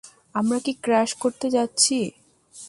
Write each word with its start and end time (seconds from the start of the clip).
আমরা 0.35 0.57
কি 0.65 0.73
ক্র্যাশ 0.83 1.09
করতে 1.23 1.47
যাচ্ছি! 1.49 1.97